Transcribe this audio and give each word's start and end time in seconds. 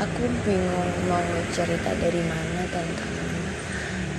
aku 0.00 0.24
bingung 0.48 0.92
mau 1.12 1.20
cerita 1.52 1.92
dari 2.00 2.24
mana 2.24 2.64
tentang 2.72 3.14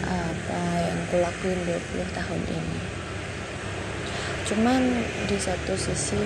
apa 0.06 0.62
yang 0.78 1.00
kulakuin 1.10 1.57
20 1.66 2.05
tahun 2.14 2.42
ini. 2.54 2.80
Cuman 4.46 4.82
di 5.25 5.38
satu 5.41 5.73
sisi 5.73 6.21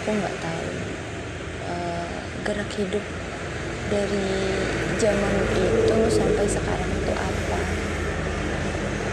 aku 0.00 0.16
nggak 0.16 0.36
tahu 0.40 0.68
uh, 1.68 2.16
gerak 2.48 2.70
hidup 2.72 3.04
dari 3.92 4.28
zaman 4.96 5.34
itu 5.52 5.98
sampai 6.08 6.46
sekarang 6.48 6.90
itu 6.96 7.12
apa. 7.12 7.60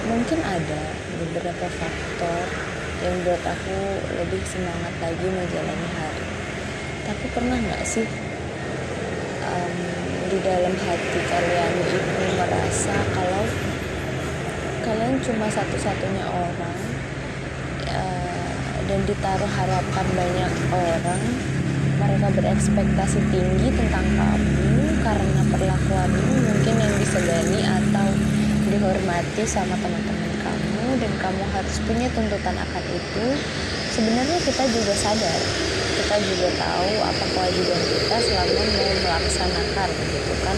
Mungkin 0.08 0.40
ada 0.48 0.84
beberapa 1.20 1.68
faktor 1.68 2.44
yang 3.04 3.16
buat 3.28 3.44
aku 3.44 3.80
lebih 4.16 4.40
semangat 4.48 4.96
lagi 5.04 5.28
menjalani 5.28 5.90
hari. 6.00 6.28
Tapi 7.04 7.26
pernah 7.36 7.60
nggak 7.60 7.84
sih 7.84 8.08
di 10.34 10.42
dalam 10.42 10.74
hati 10.74 11.20
kalian 11.30 11.74
itu 11.78 11.98
merasa 12.42 12.96
kalau 13.14 13.46
kalian 14.82 15.22
cuma 15.22 15.46
satu-satunya 15.46 16.26
orang 16.26 16.78
uh, 17.94 18.74
dan 18.90 19.00
ditaruh 19.06 19.52
harapan 19.54 20.08
banyak 20.18 20.54
orang 20.74 21.22
mereka 22.02 22.28
berekspektasi 22.34 23.22
tinggi 23.30 23.78
tentang 23.78 24.02
kamu 24.18 24.98
karena 25.06 25.42
perlakuanmu 25.54 26.26
mungkin 26.50 26.76
yang 26.82 26.96
disegani 26.98 27.62
atau 27.70 28.10
dihormati 28.74 29.46
sama 29.46 29.78
teman-teman 29.78 30.34
kamu 30.42 30.98
dan 30.98 31.14
kamu 31.22 31.44
harus 31.54 31.78
punya 31.86 32.10
tuntutan 32.10 32.58
akan 32.58 32.84
itu. 32.90 33.26
Sebenarnya 33.94 34.42
kita 34.42 34.66
juga 34.74 34.98
sadar 34.98 35.42
kita 36.14 36.30
juga 36.30 36.50
tahu 36.62 36.94
apa 37.02 37.26
kewajiban 37.34 37.82
kita 37.90 38.18
selama 38.22 38.62
mau 38.78 38.92
melaksanakan 39.02 39.90
gitu 40.14 40.34
kan. 40.46 40.58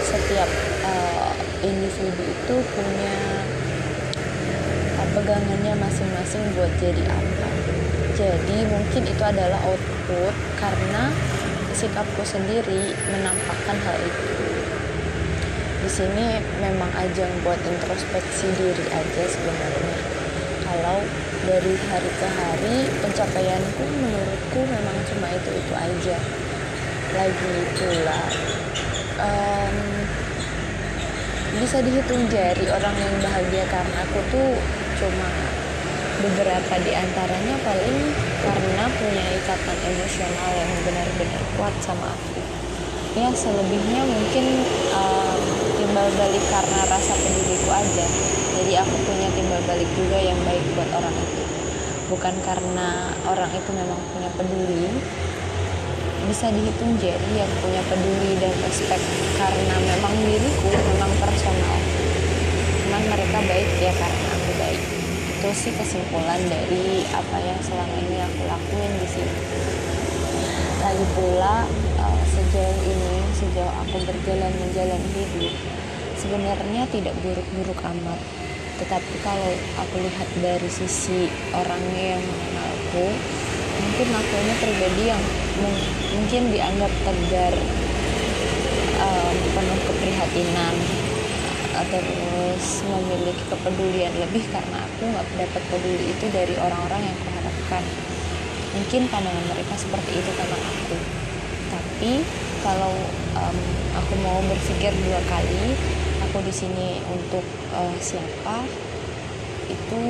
Setiap 0.00 0.48
uh, 0.80 1.36
individu 1.60 2.24
itu 2.24 2.56
punya 2.72 3.16
uh, 4.96 5.08
pegangannya 5.12 5.76
masing-masing 5.76 6.40
buat 6.56 6.72
jadi 6.80 7.04
apa. 7.04 7.48
Jadi 8.16 8.64
mungkin 8.64 9.02
itu 9.04 9.20
adalah 9.20 9.60
output 9.68 10.32
karena 10.56 11.12
sikapku 11.76 12.24
sendiri 12.24 12.96
menampakkan 13.12 13.76
hal 13.84 13.98
itu. 14.00 14.40
Di 15.84 15.90
sini 15.92 16.40
memang 16.64 16.88
ajang 16.96 17.28
buat 17.44 17.60
introspeksi 17.60 18.56
diri 18.56 18.88
aja 18.88 19.24
sebenarnya. 19.36 19.96
Kalau 20.64 21.04
dari 21.48 21.72
hari 21.88 22.10
ke 22.12 22.28
hari 22.28 22.76
pencapaianku 23.00 23.84
menurutku 23.88 24.60
memang 24.68 24.96
cuma 25.08 25.32
itu 25.32 25.50
itu 25.56 25.72
aja. 25.72 26.16
Lagi 27.16 27.56
pula 27.72 28.22
um, 29.16 29.76
bisa 31.56 31.80
dihitung 31.80 32.28
jari 32.28 32.68
orang 32.68 32.92
yang 33.00 33.16
bahagia 33.24 33.64
karena 33.72 33.96
aku 34.04 34.20
tuh 34.28 34.60
cuma 35.00 35.30
beberapa 36.20 36.74
di 36.84 36.92
antaranya 36.92 37.56
paling 37.64 37.98
karena 38.44 38.84
punya 39.00 39.24
ikatan 39.40 39.78
emosional 39.88 40.50
yang 40.52 40.72
benar-benar 40.84 41.42
kuat 41.56 41.74
sama 41.80 42.12
aku. 42.12 42.44
Ya 43.16 43.32
selebihnya 43.32 44.04
mungkin 44.04 44.46
um, 44.92 45.42
timbal 45.98 46.14
balik 46.14 46.46
karena 46.46 46.80
rasa 46.94 47.10
peduliku 47.18 47.74
aja. 47.74 48.06
Jadi 48.54 48.72
aku 48.78 48.94
punya 49.02 49.26
timbal 49.34 49.58
balik 49.66 49.90
juga 49.98 50.14
yang 50.22 50.38
baik 50.46 50.62
buat 50.78 50.86
orang 50.94 51.10
itu. 51.10 51.42
Bukan 52.06 52.34
karena 52.46 53.10
orang 53.26 53.50
itu 53.50 53.70
memang 53.74 53.98
punya 54.14 54.30
peduli. 54.38 54.94
Bisa 56.30 56.54
dihitung 56.54 56.94
jadi 57.02 57.30
yang 57.34 57.50
punya 57.58 57.82
peduli 57.90 58.38
dan 58.38 58.54
respect 58.62 59.02
karena 59.42 59.74
memang 59.74 60.14
diriku 60.22 60.70
memang 60.70 61.10
personal. 61.18 61.76
Cuman 62.86 63.02
mereka 63.10 63.38
baik 63.50 63.66
ya 63.82 63.90
karena 63.98 64.26
aku 64.38 64.50
baik. 64.54 64.82
Itu 65.34 65.50
sih 65.50 65.74
kesimpulan 65.74 66.38
dari 66.46 67.10
apa 67.10 67.42
yang 67.42 67.58
selama 67.58 67.98
ini 68.06 68.22
aku 68.22 68.46
lakuin 68.46 68.92
di 69.02 69.08
sini. 69.18 69.34
Lagi 70.78 71.06
pula 71.18 71.66
uh, 71.98 72.22
sejauh 72.22 72.78
ini 72.86 73.18
sejauh 73.34 73.74
aku 73.82 73.98
berjalan 74.06 74.54
menjalani 74.62 75.10
hidup 75.10 75.78
sebenarnya 76.28 76.84
tidak 76.92 77.16
buruk-buruk 77.24 77.80
amat. 77.88 78.20
Tetapi 78.84 79.14
kalau 79.24 79.52
aku 79.80 79.96
lihat 80.04 80.28
dari 80.44 80.68
sisi 80.68 81.24
orangnya 81.56 82.20
yang 82.20 82.22
mengenalku 82.22 83.08
mungkin 83.78 84.08
aku 84.12 84.34
ini 84.44 84.54
pribadi 84.60 85.02
yang 85.08 85.22
mungkin 86.12 86.42
dianggap 86.52 86.92
tegar 87.00 87.54
um, 89.00 89.36
penuh 89.56 89.80
keprihatinan 89.88 90.76
terus 91.88 92.82
memiliki 92.84 93.44
kepedulian 93.48 94.10
lebih 94.18 94.42
karena 94.50 94.82
aku 94.82 95.02
nggak 95.08 95.26
dapat 95.38 95.62
peduli 95.70 96.10
itu 96.10 96.26
dari 96.34 96.54
orang-orang 96.58 97.06
yang 97.06 97.16
kuharapkan 97.22 97.82
mungkin 98.74 99.02
pandangan 99.08 99.46
mereka 99.46 99.74
seperti 99.78 100.10
itu 100.20 100.30
tentang 100.36 100.58
aku. 100.58 100.96
Tapi 101.70 102.12
kalau 102.66 102.94
um, 103.38 103.58
aku 103.94 104.14
mau 104.20 104.42
berpikir 104.42 104.90
dua 105.06 105.22
kali 105.30 105.78
aku 106.28 106.44
di 106.44 106.52
sini 106.52 107.00
untuk 107.08 107.40
uh, 107.72 107.96
siapa 108.04 108.60
itu 109.64 110.02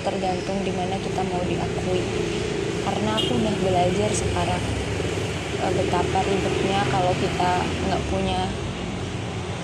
tergantung 0.00 0.56
di 0.64 0.72
mana 0.72 0.96
kita 0.96 1.20
mau 1.28 1.44
diakui. 1.44 2.00
Karena 2.80 3.20
aku 3.20 3.36
udah 3.36 3.56
belajar 3.60 4.08
sekarang 4.08 4.62
uh, 5.60 5.72
betapa 5.76 6.24
ribetnya 6.24 6.80
kalau 6.88 7.12
kita 7.20 7.60
nggak 7.60 8.02
punya 8.08 8.40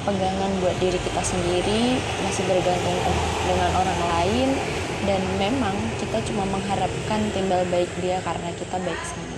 pegangan 0.05 0.53
buat 0.61 0.77
diri 0.85 1.01
kita 1.01 1.23
sendiri 1.25 1.97
masih 2.29 2.45
bergantung 2.45 3.01
dengan 3.49 3.71
orang 3.73 4.01
lain 4.13 4.49
dan 5.09 5.21
memang 5.41 5.73
kita 5.97 6.21
cuma 6.29 6.45
mengharapkan 6.53 7.21
timbal 7.33 7.65
baik 7.73 7.89
dia 8.05 8.21
karena 8.21 8.51
kita 8.61 8.77
baik 8.85 9.01
sama 9.01 9.32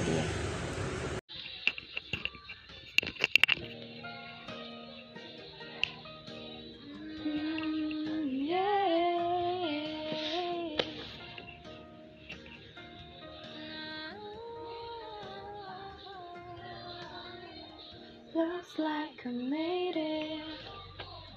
Looks 18.45 18.79
like 18.79 19.25
I 19.25 19.31
made 19.31 19.97
it. 19.97 20.45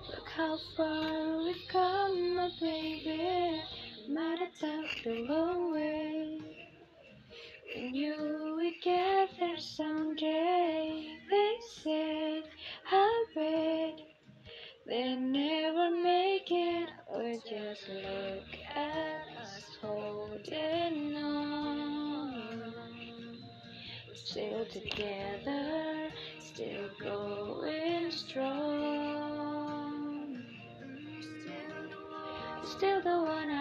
Look 0.10 0.28
how 0.36 0.58
far 0.76 1.38
we've 1.38 1.68
come, 1.70 2.36
my 2.36 2.50
baby. 2.60 3.62
Might 4.10 4.40
have 4.40 4.54
took 4.60 5.04
the 5.06 5.26
long 5.30 5.72
way. 5.74 6.42
We 7.74 7.92
knew 7.92 8.56
we'd 8.58 8.82
get 8.84 9.30
there 9.40 9.58
someday. 9.58 11.08
They 11.30 11.56
said, 11.82 12.44
I 12.92 13.26
bet 13.36 14.02
they 14.86 15.16
never 15.16 15.90
make 15.92 16.52
it. 16.52 16.90
Or 17.08 17.32
just 17.32 17.88
look 17.88 18.50
at 18.76 19.22
us 19.42 19.78
holding 19.82 21.16
on. 21.16 22.78
Still 24.14 24.66
together, 24.66 26.07
still 26.58 26.90
going 27.00 28.10
strong. 28.10 29.14
Still 32.64 33.00
the 33.04 33.22
one 33.22 33.52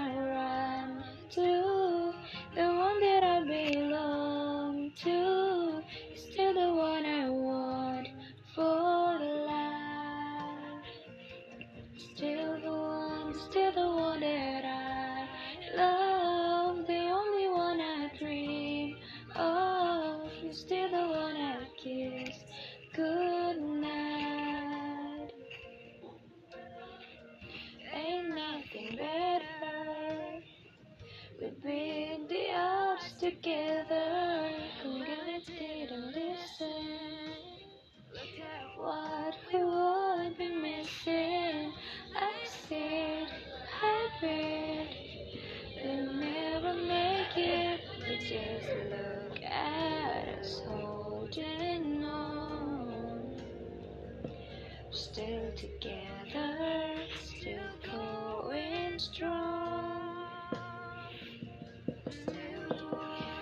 Still 54.97 55.53
together, 55.55 56.97
still 57.23 57.69
going 57.85 58.99
strong. 58.99 60.27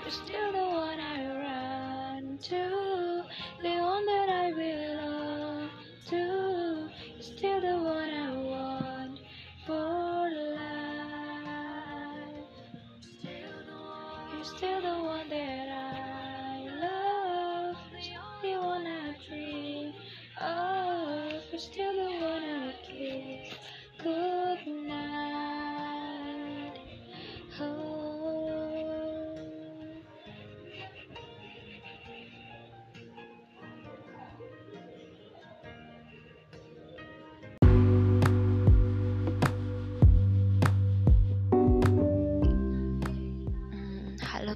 You're 0.02 0.10
still 0.10 0.52
the 0.52 0.58
one 0.58 0.98
I 0.98 1.26
run 1.38 2.38
to, 2.38 3.22
the 3.62 3.68
one 3.68 4.04
that 4.06 4.28
I 4.30 4.52
belong 4.52 5.70
to. 6.08 6.90
You're 7.14 7.22
still 7.22 7.60
the 7.60 7.73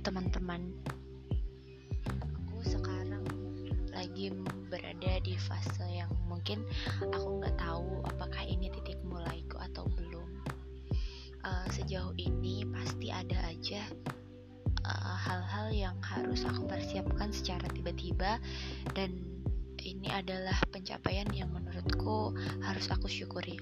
teman-teman. 0.08 0.72
Aku 2.08 2.64
sekarang 2.64 3.28
lagi 3.92 4.32
berada 4.72 5.20
di 5.20 5.36
fase 5.36 5.84
yang 5.84 6.08
mungkin 6.24 6.64
aku 7.12 7.44
nggak 7.44 7.60
tahu 7.60 8.00
apakah 8.08 8.40
ini 8.40 8.72
titik 8.72 8.96
mulaiku 9.04 9.60
atau 9.60 9.84
belum. 10.00 10.32
Eh, 11.44 11.66
sejauh 11.76 12.16
ini 12.16 12.64
pasti 12.72 13.12
ada 13.12 13.36
aja 13.52 13.84
eh, 14.80 15.16
hal-hal 15.28 15.68
yang 15.76 16.00
harus 16.00 16.40
aku 16.48 16.64
persiapkan 16.64 17.28
secara 17.28 17.68
tiba-tiba 17.68 18.40
dan 18.96 19.12
ini 19.84 20.08
adalah 20.08 20.56
pencapaian 20.72 21.28
yang 21.36 21.52
menurutku 21.52 22.32
harus 22.64 22.88
aku 22.88 23.12
syukuri. 23.12 23.60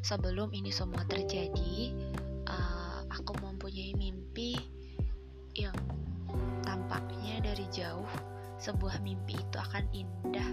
Sebelum 0.00 0.56
ini 0.56 0.72
semua 0.72 1.02
terjadi, 1.04 1.90
uh, 2.46 3.02
aku 3.10 3.34
mempunyai 3.42 3.90
mimpi 3.98 4.15
sebuah 8.66 8.98
mimpi 8.98 9.38
itu 9.38 9.56
akan 9.62 9.86
indah. 9.94 10.50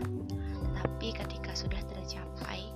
Tapi 0.77 1.17
ketika 1.17 1.57
sudah 1.57 1.81
tercapai 1.89 2.69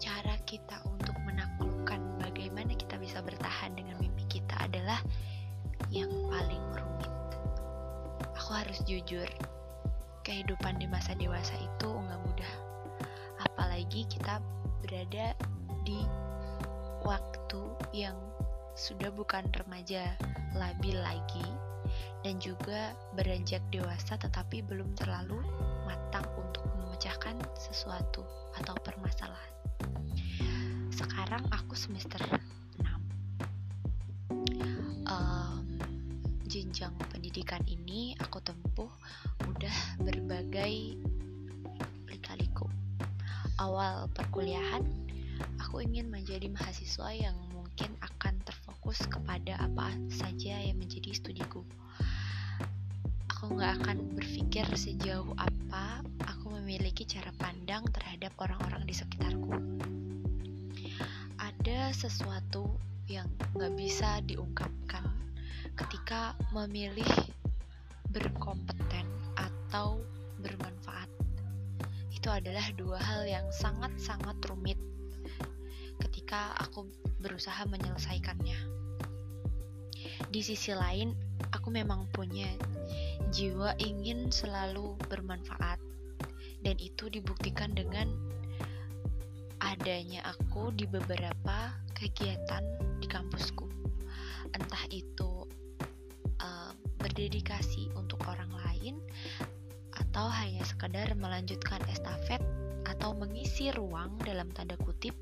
cara 0.00 0.40
kita 0.48 0.80
untuk 0.88 1.12
menaklukkan 1.28 2.00
bagaimana 2.16 2.72
kita 2.72 2.96
bisa 2.96 3.20
bertahan 3.20 3.76
dengan 3.76 4.00
mimpi 4.00 4.24
kita 4.40 4.56
adalah 4.56 5.04
yang 5.92 6.08
paling 6.32 6.64
rumit. 6.72 7.12
Aku 8.40 8.56
harus 8.56 8.80
jujur 8.88 9.28
kehidupan 10.24 10.80
di 10.80 10.88
masa 10.88 11.12
dewasa 11.12 11.52
itu 11.60 11.88
nggak 11.92 12.20
mudah. 12.24 12.54
Apalagi 13.52 14.08
kita 14.08 14.40
berada 14.80 15.36
di 15.84 16.00
waktu 17.04 17.62
yang 17.92 18.16
sudah 18.72 19.12
bukan 19.12 19.44
remaja 19.52 20.16
labil 20.56 20.96
lagi 20.96 21.44
dan 22.22 22.38
juga 22.38 22.94
beranjak 23.18 23.62
dewasa 23.74 24.14
tetapi 24.18 24.62
belum 24.62 24.94
terlalu 24.94 25.42
matang 25.84 26.26
untuk 26.38 26.62
memecahkan 26.78 27.34
sesuatu 27.58 28.22
atau 28.58 28.74
permasalahan. 28.80 29.52
Sekarang 30.92 31.42
aku 31.50 31.74
semester 31.74 32.20
6. 32.78 32.86
Em, 35.08 35.66
jenjang 36.46 36.94
pendidikan 37.10 37.64
ini 37.66 38.14
aku 38.22 38.38
tempuh 38.44 38.92
udah 39.48 39.76
berbagai 39.98 40.94
lika-liku. 42.06 42.70
Awal 43.58 44.06
perkuliahan 44.14 44.84
aku 45.58 45.82
ingin 45.82 46.12
menjadi 46.12 46.46
mahasiswa 46.52 47.08
yang 47.16 47.34
mungkin 47.50 47.90
akan 48.04 48.36
terfokus 48.92 49.08
kepada 49.08 49.56
apa 49.56 49.88
saja 50.12 50.52
yang 50.60 50.76
menjadi 50.76 51.16
studiku. 51.16 51.64
Aku 53.32 53.56
nggak 53.56 53.80
akan 53.80 54.20
berpikir 54.20 54.68
sejauh 54.76 55.32
apa 55.40 56.04
aku 56.28 56.52
memiliki 56.60 57.08
cara 57.08 57.32
pandang 57.40 57.88
terhadap 57.88 58.36
orang-orang 58.36 58.84
di 58.84 58.92
sekitarku. 58.92 59.48
Ada 61.40 61.96
sesuatu 61.96 62.76
yang 63.08 63.24
nggak 63.56 63.72
bisa 63.80 64.20
diungkapkan 64.28 65.08
ketika 65.72 66.36
memilih 66.52 67.08
berkompeten 68.12 69.08
atau 69.40 70.04
bermanfaat. 70.44 71.08
Itu 72.12 72.28
adalah 72.28 72.68
dua 72.76 73.00
hal 73.00 73.24
yang 73.24 73.48
sangat-sangat 73.56 74.36
rumit 74.52 74.76
ketika 75.96 76.52
aku 76.60 76.84
berusaha 77.24 77.64
menyelesaikannya. 77.64 78.81
Di 80.32 80.40
sisi 80.40 80.72
lain, 80.72 81.12
aku 81.52 81.68
memang 81.68 82.08
punya 82.08 82.48
jiwa 83.36 83.76
ingin 83.76 84.32
selalu 84.32 84.96
bermanfaat, 85.12 85.76
dan 86.64 86.76
itu 86.80 87.12
dibuktikan 87.12 87.76
dengan 87.76 88.08
adanya 89.60 90.24
aku 90.24 90.72
di 90.72 90.88
beberapa 90.88 91.76
kegiatan 91.92 92.64
di 92.96 93.04
kampusku. 93.12 93.68
Entah 94.56 94.84
itu 94.88 95.44
uh, 96.40 96.72
berdedikasi 96.96 97.92
untuk 97.92 98.24
orang 98.24 98.56
lain, 98.56 99.04
atau 99.92 100.32
hanya 100.32 100.64
sekedar 100.64 101.12
melanjutkan 101.12 101.84
estafet 101.92 102.40
atau 102.88 103.12
mengisi 103.12 103.68
ruang 103.68 104.16
dalam 104.24 104.48
tanda 104.56 104.80
kutip 104.80 105.12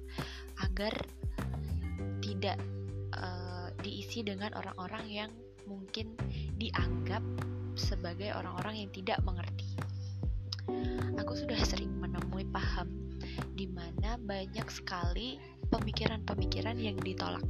agar 0.63 0.95
tidak 2.23 2.63
uh, 3.19 3.50
diisi 3.81 4.25
dengan 4.25 4.53
orang-orang 4.57 5.07
yang 5.09 5.31
mungkin 5.69 6.17
dianggap 6.57 7.23
sebagai 7.79 8.35
orang-orang 8.35 8.87
yang 8.87 8.91
tidak 8.93 9.19
mengerti. 9.23 9.77
Aku 11.19 11.35
sudah 11.35 11.59
sering 11.63 11.91
menemui 11.99 12.47
paham 12.49 12.91
di 13.55 13.69
mana 13.69 14.17
banyak 14.17 14.67
sekali 14.73 15.37
pemikiran-pemikiran 15.69 16.77
yang 16.81 16.97
ditolak. 17.01 17.45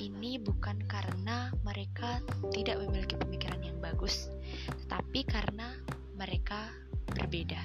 Ini 0.00 0.40
bukan 0.40 0.80
karena 0.88 1.52
mereka 1.62 2.24
tidak 2.50 2.80
memiliki 2.80 3.14
pemikiran 3.20 3.60
yang 3.60 3.76
bagus, 3.78 4.32
tetapi 4.86 5.22
karena 5.28 5.76
mereka 6.16 6.72
berbeda 7.12 7.60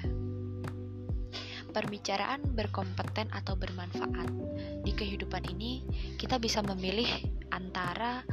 perbicaraan 1.76 2.40
berkompeten 2.56 3.28
atau 3.36 3.52
bermanfaat. 3.52 4.32
Di 4.80 4.96
kehidupan 4.96 5.44
ini, 5.52 5.84
kita 6.16 6.40
bisa 6.40 6.64
memilih 6.64 7.04
antara 7.52 8.24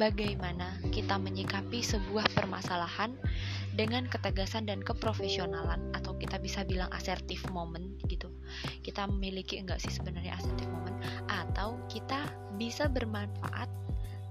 bagaimana 0.00 0.80
kita 0.88 1.20
menyikapi 1.20 1.84
sebuah 1.84 2.24
permasalahan 2.32 3.12
dengan 3.76 4.08
ketegasan 4.08 4.64
dan 4.64 4.80
keprofesionalan 4.80 5.92
atau 5.92 6.16
kita 6.16 6.40
bisa 6.40 6.64
bilang 6.64 6.88
asertif 6.96 7.44
moment 7.52 8.00
gitu. 8.08 8.32
Kita 8.80 9.04
memiliki 9.04 9.60
enggak 9.60 9.84
sih 9.84 9.92
sebenarnya 9.92 10.40
asertif 10.40 10.64
moment 10.72 10.96
atau 11.28 11.76
kita 11.92 12.32
bisa 12.56 12.88
bermanfaat 12.88 13.68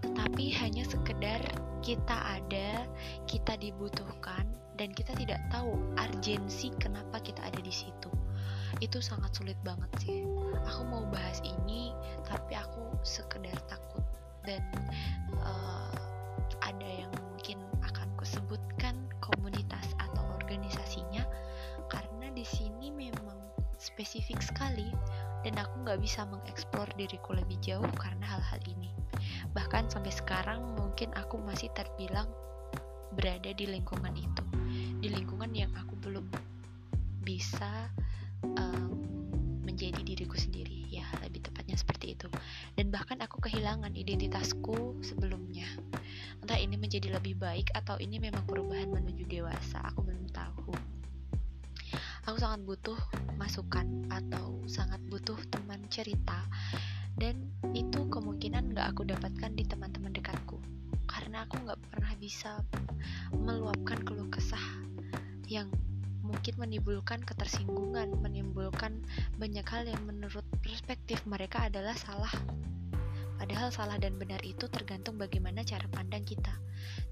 tetapi 0.01 0.53
hanya 0.57 0.81
sekedar 0.86 1.41
kita 1.86 2.17
ada, 2.41 2.89
kita 3.29 3.57
dibutuhkan 3.62 4.50
dan 4.74 4.89
kita 4.89 5.13
tidak 5.13 5.38
tahu 5.53 5.77
urgensi 5.98 6.74
kenapa 6.81 7.22
kita 7.22 7.45
ada 7.45 7.62
di 7.62 7.74
situ 7.74 8.25
itu 8.84 9.00
sangat 9.00 9.32
sulit 9.36 9.58
banget 9.63 9.91
sih. 10.03 10.25
Aku 10.67 10.84
mau 10.88 11.03
bahas 11.12 11.39
ini 11.46 11.96
tapi 12.27 12.58
aku 12.58 12.96
sekedar 13.05 13.55
takut. 13.70 14.03
Dan 14.46 14.62
uh, 15.41 15.96
ada 16.62 16.89
yang 16.89 17.12
mungkin 17.32 17.62
akan 17.82 18.08
kusebutkan 18.20 18.96
komunitas 19.22 19.94
atau 20.01 20.24
organisasinya. 20.41 21.24
Karena 21.89 22.29
di 22.34 22.46
sini 22.46 22.94
memang 22.94 23.38
spesifik 23.77 24.41
sekali 24.41 24.89
dan 25.46 25.62
aku 25.62 25.86
nggak 25.86 26.01
bisa 26.01 26.25
mengeksplor 26.25 26.89
diriku 26.98 27.38
lebih 27.38 27.62
jauh 27.62 27.89
karena 28.01 28.25
hal-hal 28.25 28.62
ini. 28.65 28.89
Bahkan 29.53 29.94
sampai 29.94 30.10
sekarang 30.10 30.62
mungkin 30.74 31.13
aku 31.13 31.38
masih 31.38 31.70
terbilang 31.77 32.27
berada 33.13 33.53
di 33.53 33.65
lingkungan 33.70 34.13
itu. 34.17 34.44
Di 35.00 35.08
lingkungan 35.13 35.53
yang 35.53 35.72
aku 35.77 35.94
belum 36.01 36.25
bisa 37.25 37.89
menjadi 39.86 40.18
diriku 40.18 40.38
sendiri. 40.42 40.89
Ya 40.89 41.06
lebih 41.22 41.46
tepatnya 41.46 41.77
seperti 41.77 42.18
itu. 42.18 42.25
Dan 42.74 42.89
bahkan 42.89 43.22
aku 43.22 43.38
kehilangan 43.38 43.94
identitasku 43.94 44.98
sebelumnya. 45.06 45.70
Entah 46.42 46.58
ini 46.58 46.74
menjadi 46.74 47.13
lebih 47.13 47.38
baik 47.38 47.70
atau 47.77 48.01
ini 48.01 48.18
memang 48.18 48.42
perubahan 48.50 48.89
menuju 48.89 49.30
dewasa 49.30 49.86
aku 49.86 50.01
belum 50.01 50.25
tahu. 50.34 50.74
Aku 52.25 52.42
sangat 52.42 52.65
butuh 52.65 52.98
masukan 53.38 54.10
atau 54.10 54.65
sangat 54.65 54.98
butuh 55.06 55.38
teman 55.54 55.86
cerita. 55.94 56.42
Dan 57.13 57.54
itu 57.77 58.10
kemungkinan 58.10 58.74
gak 58.74 58.98
aku 58.98 59.06
dapatkan 59.06 59.54
di 59.54 59.63
teman-teman 59.63 60.10
dekatku. 60.10 60.58
Karena 61.06 61.46
aku 61.46 61.62
gak 61.70 61.77
pernah 61.94 62.12
bisa 62.18 62.60
meluapkan 63.30 64.01
keluh 64.01 64.27
kesah 64.34 64.65
yang 65.46 65.70
mungkin 66.25 66.58
menimbulkan 66.58 67.22
ketersinggungan, 67.22 68.17
menimbulkan 68.20 69.05
banyak 69.38 69.65
hal 69.70 69.86
yang 69.86 70.01
menurut 70.10 70.44
perspektif 70.65 71.22
mereka 71.29 71.70
adalah 71.70 71.94
salah. 71.94 72.34
Padahal 73.36 73.70
salah 73.70 74.01
dan 74.01 74.17
benar 74.17 74.41
itu 74.41 74.65
tergantung 74.72 75.22
bagaimana 75.22 75.62
cara 75.62 75.86
pandang 75.91 76.25
kita. 76.25 76.55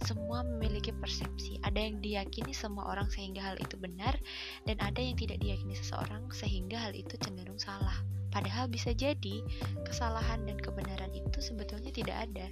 Semua 0.01 0.41
memiliki 0.41 0.89
persepsi. 0.89 1.61
Ada 1.61 1.77
yang 1.77 2.01
diyakini 2.01 2.55
semua 2.55 2.89
orang 2.89 3.11
sehingga 3.11 3.53
hal 3.53 3.59
itu 3.61 3.77
benar, 3.77 4.17
dan 4.65 4.79
ada 4.81 4.97
yang 4.97 5.13
tidak 5.19 5.37
diyakini 5.43 5.77
seseorang 5.77 6.31
sehingga 6.33 6.79
hal 6.79 6.95
itu 6.95 7.13
cenderung 7.21 7.59
salah. 7.61 7.93
Padahal 8.33 8.65
bisa 8.65 8.95
jadi 8.97 9.45
kesalahan 9.85 10.41
dan 10.49 10.57
kebenaran 10.57 11.13
itu 11.13 11.37
sebetulnya 11.37 11.93
tidak 11.93 12.17
ada. 12.17 12.47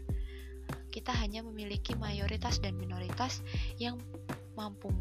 Kita 0.94 1.16
hanya 1.18 1.42
memiliki 1.42 1.98
mayoritas 1.98 2.62
dan 2.62 2.78
minoritas 2.78 3.42
yang 3.82 3.98
mampu 4.54 4.94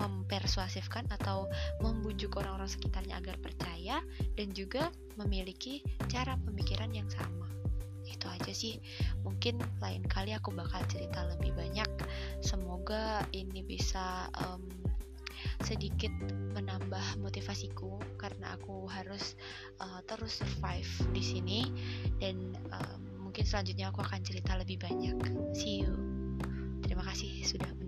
mempersuasifkan 0.00 1.08
atau 1.12 1.48
membujuk 1.84 2.40
orang-orang 2.40 2.70
sekitarnya 2.70 3.20
agar 3.20 3.36
percaya 3.40 4.00
dan 4.38 4.52
juga 4.56 4.88
memiliki 5.20 5.84
cara 6.08 6.38
pemikiran 6.48 6.90
yang 6.92 7.08
sama. 7.12 7.48
Itu 8.08 8.26
aja 8.28 8.52
sih. 8.54 8.78
Mungkin 9.22 9.60
lain 9.82 10.04
kali 10.06 10.32
aku 10.34 10.54
bakal 10.54 10.82
cerita 10.88 11.26
lebih 11.36 11.52
banyak. 11.54 11.88
Semoga 12.40 13.24
ini 13.34 13.60
bisa 13.62 14.30
um, 14.40 14.62
sedikit 15.62 16.10
menambah 16.54 17.18
motivasiku 17.22 17.98
karena 18.18 18.54
aku 18.54 18.86
harus 18.90 19.34
uh, 19.82 20.02
terus 20.06 20.42
survive 20.42 20.90
di 21.14 21.22
sini 21.22 21.60
dan 22.18 22.54
um, 22.70 23.00
mungkin 23.30 23.46
selanjutnya 23.46 23.90
aku 23.90 24.02
akan 24.02 24.20
cerita 24.22 24.54
lebih 24.58 24.78
banyak. 24.82 25.18
See 25.54 25.86
you. 25.86 25.94
Terima 26.82 27.06
kasih 27.06 27.46
sudah 27.46 27.81